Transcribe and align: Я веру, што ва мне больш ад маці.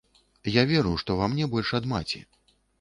Я 0.51 0.63
веру, 0.71 0.95
што 1.03 1.19
ва 1.21 1.29
мне 1.35 1.51
больш 1.53 1.73
ад 1.81 1.89
маці. 1.95 2.27